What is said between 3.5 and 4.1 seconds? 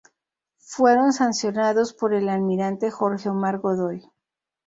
Godoy.